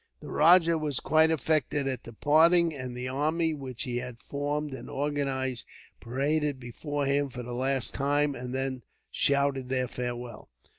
[0.19, 4.73] The rajah was quite affected at the parting; and the army, which he had formed
[4.73, 5.67] and organized,
[5.99, 10.49] paraded before him for the last time, and then shouted their farewell.